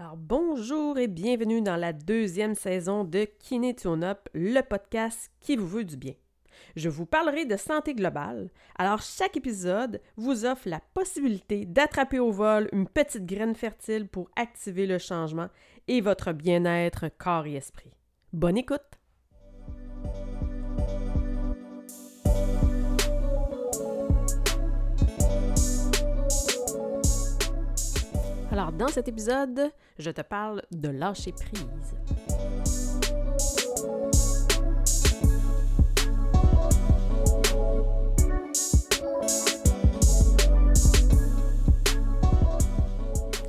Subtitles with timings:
[0.00, 5.68] Alors bonjour et bienvenue dans la deuxième saison de Kiné Up, le podcast qui vous
[5.68, 6.14] veut du bien.
[6.74, 8.48] Je vous parlerai de santé globale.
[8.78, 14.30] Alors chaque épisode vous offre la possibilité d'attraper au vol une petite graine fertile pour
[14.36, 15.48] activer le changement
[15.86, 17.92] et votre bien-être corps et esprit.
[18.32, 18.99] Bonne écoute!
[28.60, 31.94] Alors, dans cet épisode, je te parle de lâcher prise.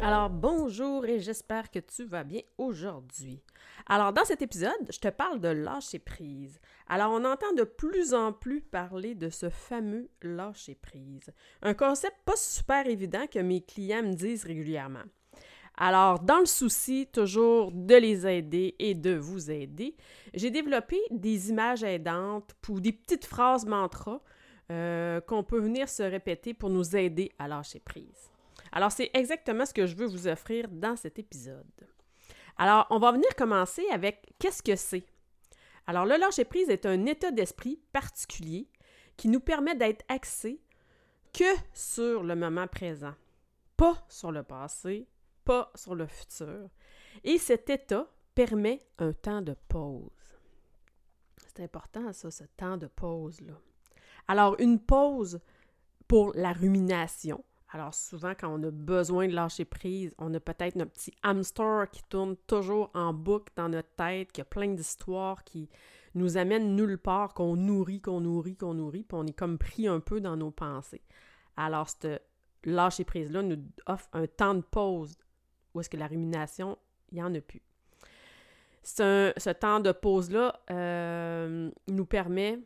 [0.03, 3.39] Alors bonjour et j'espère que tu vas bien aujourd'hui.
[3.85, 6.59] Alors dans cet épisode, je te parle de lâcher prise.
[6.87, 11.31] Alors on entend de plus en plus parler de ce fameux lâcher prise.
[11.61, 15.03] Un concept pas super évident que mes clients me disent régulièrement.
[15.77, 19.95] Alors, dans le souci toujours de les aider et de vous aider,
[20.33, 24.19] j'ai développé des images aidantes pour des petites phrases mantra
[24.71, 28.31] euh, qu'on peut venir se répéter pour nous aider à lâcher prise.
[28.71, 31.65] Alors, c'est exactement ce que je veux vous offrir dans cet épisode.
[32.57, 35.05] Alors, on va venir commencer avec qu'est-ce que c'est?
[35.87, 38.69] Alors, le lâcher-prise est un état d'esprit particulier
[39.17, 40.61] qui nous permet d'être axé
[41.33, 43.13] que sur le moment présent,
[43.77, 45.07] pas sur le passé,
[45.43, 46.69] pas sur le futur.
[47.23, 50.09] Et cet état permet un temps de pause.
[51.37, 53.59] C'est important, ça, ce temps de pause-là.
[54.27, 55.39] Alors, une pause
[56.07, 60.75] pour la rumination, alors souvent, quand on a besoin de lâcher prise, on a peut-être
[60.75, 65.45] notre petit hamster qui tourne toujours en boucle dans notre tête, qui a plein d'histoires
[65.45, 65.69] qui
[66.13, 69.87] nous amènent nulle part, qu'on nourrit, qu'on nourrit, qu'on nourrit, puis on est comme pris
[69.87, 71.01] un peu dans nos pensées.
[71.55, 72.19] Alors, ce
[72.65, 75.17] lâcher prise-là nous offre un temps de pause
[75.73, 76.77] où est-ce que la rumination,
[77.09, 77.61] il n'y en a plus.
[78.83, 82.59] Ce, temps de pause-là euh, nous permet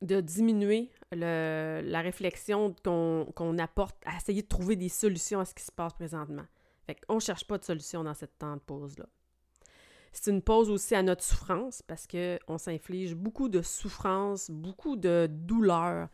[0.00, 5.62] de diminuer la réflexion qu'on apporte à essayer de trouver des solutions à ce qui
[5.62, 6.44] se passe présentement.
[6.86, 9.06] Fait qu'on ne cherche pas de solution dans cette temps de pause-là.
[10.12, 15.26] C'est une pause aussi à notre souffrance parce qu'on s'inflige beaucoup de souffrance, beaucoup de
[15.30, 16.08] douleur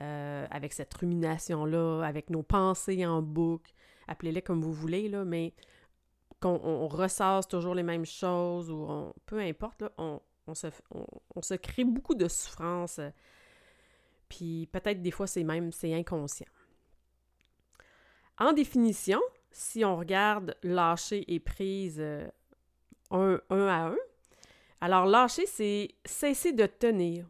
[0.00, 3.72] euh, avec cette rumination-là, avec nos pensées en boucle,
[4.08, 5.52] appelez-les comme vous voulez, mais
[6.40, 11.54] qu'on on ressasse toujours les mêmes choses ou peu importe, on, on se, on, se
[11.54, 12.98] crée beaucoup de souffrance.
[12.98, 13.10] Euh,
[14.32, 16.48] puis peut-être des fois, c'est même c'est inconscient.
[18.38, 19.20] En définition,
[19.50, 22.26] si on regarde lâcher et prise euh,
[23.10, 23.96] un, un à un,
[24.80, 27.26] alors lâcher, c'est cesser de tenir.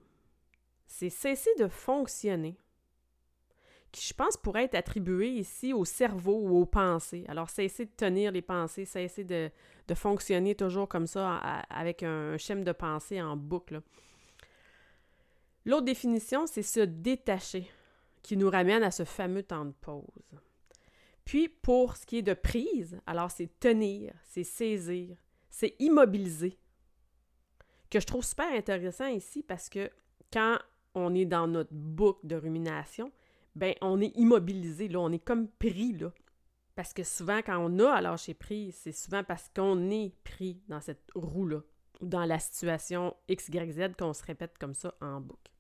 [0.87, 2.57] C'est cesser de fonctionner
[3.91, 7.25] qui, je pense, pourrait être attribué ici au cerveau ou aux pensées.
[7.29, 9.51] Alors, cesser de tenir les pensées, cesser de,
[9.87, 11.37] de fonctionner toujours comme ça,
[11.69, 13.83] avec un, schéma de pensée en boucle.
[15.65, 17.71] L'autre définition, c'est se détacher,
[18.23, 20.41] qui nous ramène à ce fameux temps de pause.
[21.25, 25.17] Puis, pour ce qui est de prise, alors c'est tenir, c'est saisir,
[25.50, 26.59] c'est immobiliser,
[27.93, 29.91] que je trouve super intéressant ici parce que
[30.33, 30.59] quand
[30.95, 33.12] on est dans notre boucle de rumination,
[33.55, 36.11] ben on est immobilisé, là, on est comme pris, là.
[36.75, 40.62] Parce que souvent, quand on a à lâcher prise, c'est souvent parce qu'on est pris
[40.69, 41.61] dans cette roue-là,
[42.00, 45.52] ou dans la situation X, Y, Z qu'on se répète comme ça en boucle.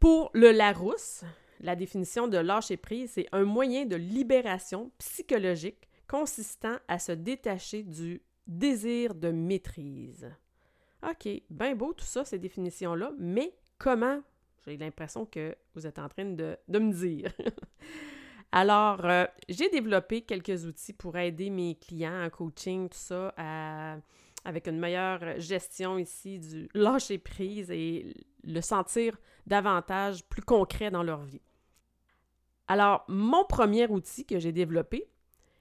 [0.00, 1.24] Pour le Larousse,
[1.60, 7.82] la définition de lâcher prise, c'est un moyen de libération psychologique consistant à se détacher
[7.82, 10.30] du désir de maîtrise.
[11.02, 14.20] OK, bien beau tout ça, ces définitions-là, mais comment?
[14.64, 17.32] J'ai l'impression que vous êtes en train de, me dire.
[18.52, 23.34] Alors, euh, j'ai développé quelques outils pour aider mes clients en coaching, tout ça,
[24.44, 31.02] avec une meilleure gestion ici du lâcher prise et le sentir davantage plus concret dans
[31.02, 31.42] leur vie.
[32.68, 35.08] Alors, mon premier outil que j'ai développé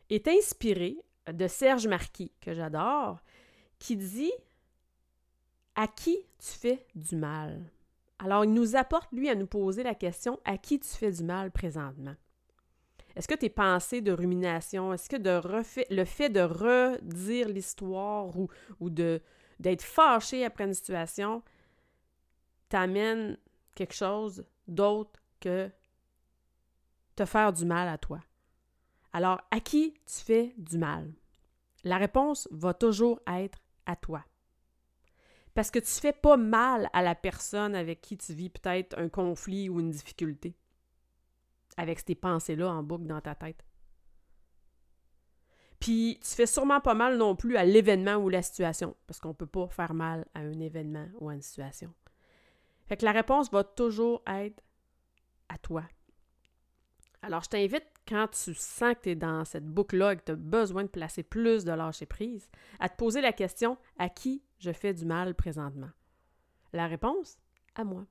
[0.10, 0.98] est inspiré
[1.32, 3.20] de Serge Marquis, que j'adore,
[3.80, 4.32] qui dit
[5.76, 7.72] À qui tu fais du mal?
[8.20, 11.24] Alors, il nous apporte, lui, à nous poser la question à qui tu fais du
[11.24, 12.16] mal présentement?
[13.16, 19.82] Est-ce que tes pensées de rumination, est-ce que le fait de redire l'histoire ou d'être
[19.82, 21.42] fâché après une situation
[22.70, 23.38] t'amène
[23.76, 25.72] quelque chose d'autre que
[27.16, 28.20] te faire du mal à toi?
[29.14, 31.12] Alors, à qui tu fais du mal?
[31.84, 34.24] La réponse va toujours être à toi.
[35.54, 38.98] Parce que tu ne fais pas mal à la personne avec qui tu vis peut-être
[39.00, 40.56] un conflit ou une difficulté.
[41.78, 43.66] Avec ces pensées-là en boucle dans ta tête.
[45.80, 49.34] Puis tu fais sûrement pas mal non plus à l'événement ou la situation, parce qu'on
[49.34, 51.94] peut pas faire mal à un événement ou à une situation.
[52.88, 54.64] Fait que la réponse va toujours être
[55.50, 55.84] à toi.
[57.22, 60.32] Alors, je t'invite, quand tu sens que tu es dans cette boucle-là et que tu
[60.32, 62.50] as besoin de placer plus de lâcher prise,
[62.80, 65.90] à te poser la question à qui je fais du mal présentement?
[66.74, 67.38] La réponse?
[67.76, 68.06] À moi.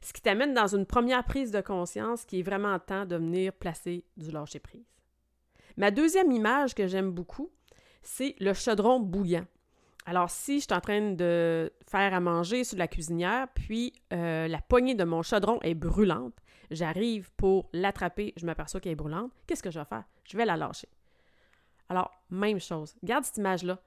[0.00, 3.52] Ce qui t'amène dans une première prise de conscience qui est vraiment temps de venir
[3.52, 4.92] placer du lâcher prise.
[5.76, 7.52] Ma deuxième image que j'aime beaucoup,
[8.02, 9.46] c'est le chaudron bouillant.
[10.04, 14.48] Alors, si je suis en train de faire à manger sur la cuisinière, puis euh,
[14.48, 16.34] la poignée de mon chaudron est brûlante,
[16.70, 20.04] j'arrive pour l'attraper, je m'aperçois qu'elle est brûlante, qu'est-ce que je vais faire?
[20.24, 20.88] Je vais la lâcher.
[21.88, 22.94] Alors, même chose.
[23.04, 23.78] Garde cette image-là.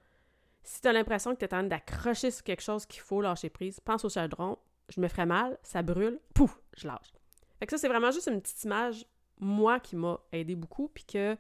[0.64, 3.22] Si tu as l'impression que tu es en train d'accrocher sur quelque chose qu'il faut
[3.22, 4.58] lâcher prise, pense au chaudron,
[4.90, 7.12] je me ferais mal, ça brûle, pouf, je lâche.
[7.60, 9.06] Fait que ça, c'est vraiment juste une petite image,
[9.40, 11.38] moi, qui m'a aidé beaucoup, puis que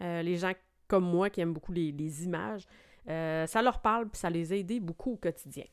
[0.00, 0.52] euh, les gens
[0.88, 2.66] comme moi qui aiment beaucoup les, images,
[3.08, 5.64] euh, ça leur parle, puis ça les a aidés beaucoup au quotidien.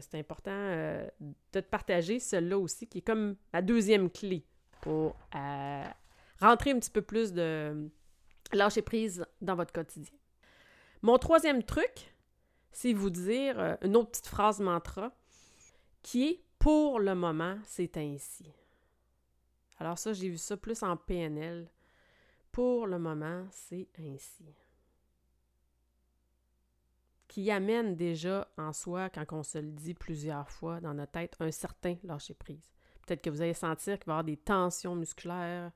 [0.00, 1.06] C'est important euh,
[1.52, 4.44] de partager celle-là aussi, qui est comme ma deuxième clé
[4.80, 5.16] pour
[6.40, 7.90] rentrer un petit peu plus de
[8.52, 10.16] lâcher prise dans votre quotidien.
[11.02, 12.14] Mon troisième truc,
[12.72, 15.12] c'est vous dire une autre petite phrase mantra
[16.02, 18.50] qui est pour le moment, c'est ainsi.
[19.78, 21.68] Alors ça, j'ai vu ça plus en PNL.
[22.52, 24.46] Pour le moment, c'est ainsi.
[27.34, 31.34] Qui amène déjà en soi, quand on se le dit plusieurs fois dans notre tête,
[31.40, 32.72] un certain lâcher-prise.
[33.04, 35.72] Peut-être que vous allez sentir qu'il va y avoir des tensions musculaires.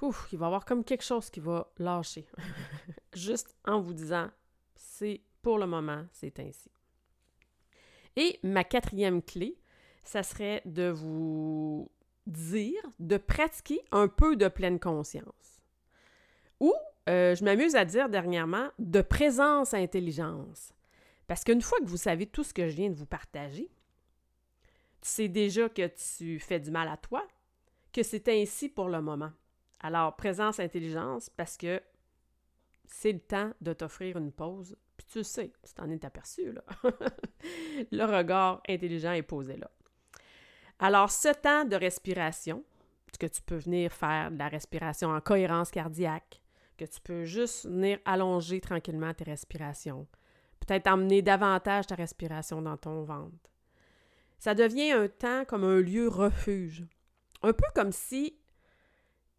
[0.00, 2.26] Il va y avoir comme quelque chose qui va lâcher.
[3.12, 4.30] Juste en vous disant,
[4.74, 6.70] c'est pour le moment, c'est ainsi.
[8.16, 9.58] Et ma quatrième clé,
[10.04, 11.90] ça serait de vous
[12.26, 15.60] dire de pratiquer un peu de pleine conscience.
[16.60, 16.72] Ou,
[17.10, 20.72] euh, je m'amuse à dire dernièrement, de présence à intelligence.
[21.26, 23.70] Parce qu'une fois que vous savez tout ce que je viens de vous partager,
[25.00, 25.86] tu sais déjà que
[26.16, 27.26] tu fais du mal à toi,
[27.92, 29.32] que c'est ainsi pour le moment.
[29.80, 31.80] Alors, présence intelligence, parce que
[32.86, 36.62] c'est le temps de t'offrir une pause puis tu sais, tu t'en es aperçu, là.
[37.90, 39.70] le regard intelligent est posé là.
[40.78, 42.62] Alors, ce temps de respiration,
[43.20, 46.39] que tu peux venir faire de la respiration en cohérence cardiaque,
[46.80, 50.06] que tu peux juste venir allonger tranquillement tes respirations,
[50.60, 53.50] peut-être emmener davantage ta respiration dans ton ventre.
[54.38, 56.86] Ça devient un temps comme un lieu refuge.
[57.42, 58.38] Un peu comme si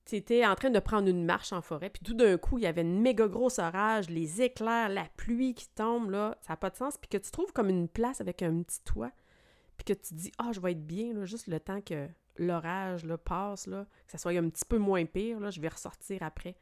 [0.06, 2.64] tu étais en train de prendre une marche en forêt, puis tout d'un coup, il
[2.64, 6.58] y avait une méga grosse orage, les éclairs, la pluie qui tombe, là, ça n'a
[6.58, 9.12] pas de sens, puis que tu trouves comme une place avec un petit toit,
[9.78, 12.08] puis que tu te dis, ah, je vais être bien, là, juste le temps que
[12.38, 16.22] l'orage passe, là, que ça soit un petit peu moins pire, là, je vais ressortir
[16.22, 16.56] après.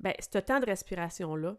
[0.00, 1.56] Ben, ce temps de respiration-là,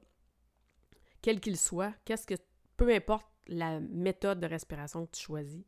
[1.22, 2.36] quel qu'il soit, qu'est-ce que,
[2.78, 5.64] peu importe la méthode de respiration que tu choisis,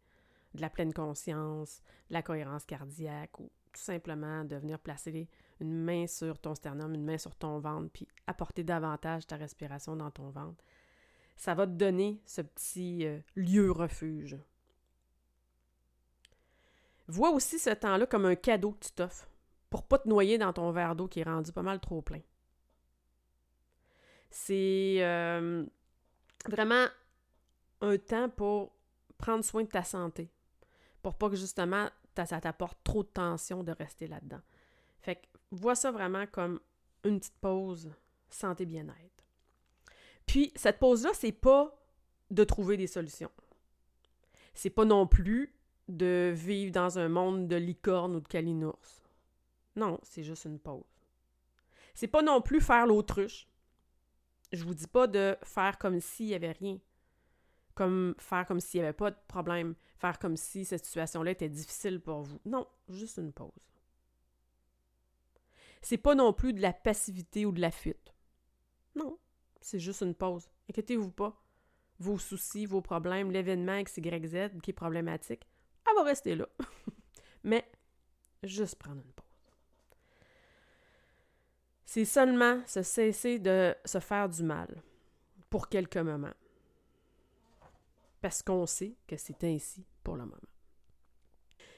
[0.53, 5.27] de la pleine conscience, de la cohérence cardiaque, ou tout simplement de venir placer
[5.59, 9.95] une main sur ton sternum, une main sur ton ventre, puis apporter davantage ta respiration
[9.95, 10.63] dans ton ventre,
[11.35, 14.37] ça va te donner ce petit euh, lieu refuge.
[17.07, 19.29] Vois aussi ce temps-là comme un cadeau que tu t'offres
[19.69, 22.21] pour pas te noyer dans ton verre d'eau qui est rendu pas mal trop plein.
[24.29, 25.65] C'est euh,
[26.47, 26.87] vraiment
[27.81, 28.73] un temps pour
[29.17, 30.29] prendre soin de ta santé,
[31.01, 31.89] pour pas que justement
[32.25, 34.41] ça t'apporte trop de tension de rester là-dedans.
[35.01, 36.59] Fait que vois ça vraiment comme
[37.03, 37.91] une petite pause
[38.29, 39.23] santé bien-être.
[40.25, 41.73] Puis cette pause-là, c'est pas
[42.31, 43.31] de trouver des solutions.
[44.53, 45.53] C'est pas non plus
[45.87, 49.03] de vivre dans un monde de licorne ou de calinours.
[49.75, 50.83] Non, c'est juste une pause.
[51.93, 53.47] C'est pas non plus faire l'autruche.
[54.51, 56.79] Je vous dis pas de faire comme s'il y avait rien.
[57.75, 61.49] Comme faire comme s'il n'y avait pas de problème faire comme si cette situation-là était
[61.49, 62.39] difficile pour vous.
[62.45, 63.51] Non, juste une pause.
[65.81, 68.13] C'est pas non plus de la passivité ou de la fuite.
[68.95, 69.17] Non,
[69.61, 70.49] c'est juste une pause.
[70.69, 71.41] Inquiétez-vous pas.
[71.99, 75.47] Vos soucis, vos problèmes, l'événement XYZ qui est problématique,
[75.87, 76.47] elle va rester là.
[77.43, 77.67] Mais
[78.43, 79.26] juste prendre une pause.
[81.97, 84.83] C'est seulement se cesser de se faire du mal
[85.49, 86.35] pour quelques moments
[88.21, 90.37] parce qu'on sait que c'est ainsi pour le moment.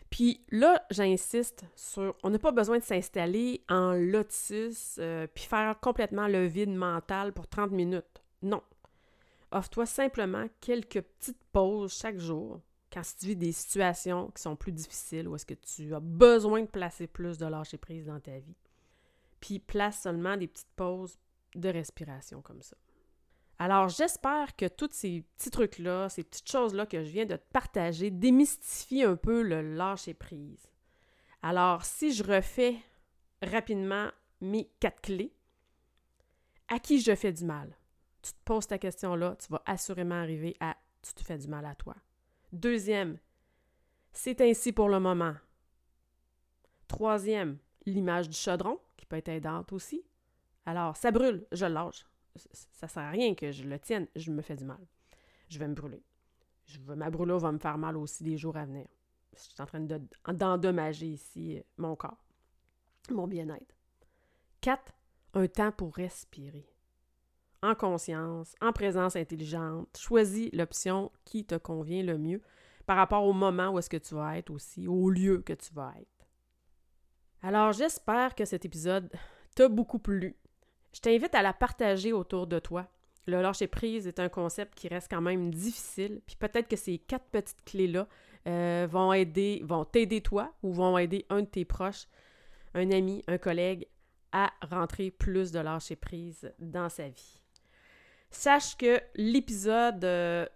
[0.10, 5.80] Puis là, j'insiste sur, on n'a pas besoin de s'installer en lotus euh, puis faire
[5.80, 8.22] complètement le vide mental pour 30 minutes.
[8.42, 8.62] Non.
[9.54, 12.60] Offre-toi simplement quelques petites pauses chaque jour
[12.92, 16.64] quand tu vis des situations qui sont plus difficiles ou est-ce que tu as besoin
[16.64, 18.58] de placer plus de lâcher prise dans ta vie.
[19.40, 21.18] Puis place seulement des petites pauses
[21.56, 22.78] de respiration comme ça.
[23.58, 27.52] Alors, j'espère que tous ces petits trucs-là, ces petites choses-là que je viens de te
[27.52, 30.72] partager, démystifient un peu le lâcher-prise.
[31.42, 32.78] Alors, si je refais
[33.42, 35.36] rapidement mes quatre clés,
[36.70, 37.76] à qui je fais du mal?
[38.22, 41.66] Tu te poses ta question-là, tu vas assurément arriver à tu te fais du mal
[41.66, 41.96] à toi.
[42.52, 43.20] Deuxième,
[44.12, 45.36] c'est ainsi pour le moment.
[46.88, 48.80] Troisième, l'image du chaudron,
[49.10, 50.04] peut être aidante aussi.
[50.66, 52.06] Alors, ça brûle, je le lâche.
[52.36, 54.80] Ça sert à rien que je le tienne, je me fais du mal.
[55.50, 56.04] Je vais me brûler.
[56.66, 58.88] Je ma brûlure va me faire mal aussi des jours à venir.
[59.36, 59.86] Je suis en train
[60.34, 62.24] d'endommager ici euh, mon corps,
[63.12, 63.76] mon bien-être.
[64.62, 64.94] Quatre,
[65.34, 66.68] un temps pour respirer.
[67.62, 72.42] En conscience, en présence intelligente, choisis l'option qui te convient le mieux
[72.86, 75.74] par rapport au moment où est-ce que tu vas être aussi, au lieu que tu
[75.74, 76.19] vas être.
[77.42, 79.10] Alors, j'espère que cet épisode
[79.56, 80.36] t'a beaucoup plu.
[80.94, 82.88] Je t'invite à la partager autour de toi.
[83.28, 86.98] Le lâcher prise est un concept qui reste quand même difficile, puis peut-être que ces
[86.98, 88.08] quatre petites clés-là
[88.48, 92.08] euh, vont aider, vont t'aider toi ou vont aider un de tes proches,
[92.74, 93.88] un ami, un collègue
[94.32, 97.40] à rentrer plus de lâcher prise dans sa vie.
[98.32, 100.00] Sache que l'épisode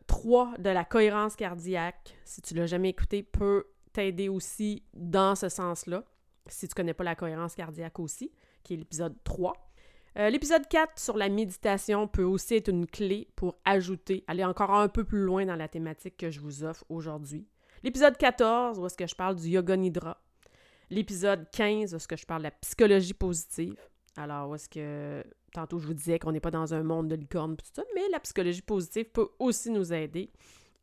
[0.07, 5.35] 3 euh, de la cohérence cardiaque, si tu l'as jamais écouté, peut t'aider aussi dans
[5.35, 6.03] ce sens-là,
[6.47, 8.31] si tu connais pas la cohérence cardiaque aussi,
[8.63, 9.53] qui est l'épisode 3.
[10.19, 14.71] Euh, l'épisode 4 sur la méditation peut aussi être une clé pour ajouter, aller encore
[14.71, 17.47] un peu plus loin dans la thématique que je vous offre aujourd'hui.
[17.83, 20.21] L'épisode 14, où est-ce que je parle du yoga nidra.
[20.89, 23.75] L'épisode 15, où est-ce que je parle de la psychologie positive.
[24.15, 25.23] Alors, où est-ce que
[25.53, 28.07] tantôt je vous disais qu'on n'est pas dans un monde de licorne tout ça, mais
[28.11, 30.31] la psychologie positive peut aussi nous aider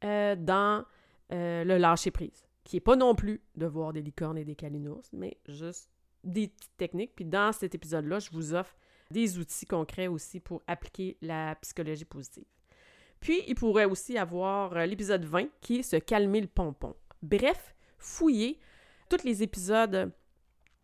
[0.04, 0.84] euh, dans
[1.32, 4.54] euh, le lâcher prise, qui n'est pas non plus de voir des licornes et des
[4.54, 5.88] calinours, mais juste
[6.24, 7.14] des petites techniques.
[7.16, 8.76] Puis dans cet épisode-là, je vous offre
[9.10, 12.44] des outils concrets aussi pour appliquer la psychologie positive.
[13.20, 16.96] Puis, il pourrait aussi avoir euh, l'épisode 20 qui est se calmer le pompon.
[17.22, 18.58] Bref, fouillez.
[19.10, 20.10] Tous les épisodes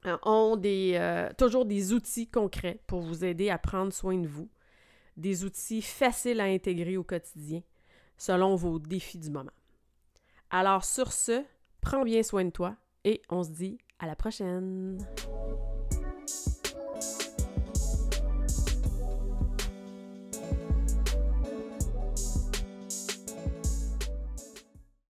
[0.04, 4.28] euh, ont des, euh, toujours des outils concrets pour vous aider à prendre soin de
[4.28, 4.48] vous.
[5.16, 7.62] Des outils faciles à intégrer au quotidien
[8.18, 9.52] selon vos défis du moment.
[10.50, 11.42] Alors sur ce,
[11.86, 12.74] prends bien soin de toi
[13.04, 14.98] et on se dit à la prochaine.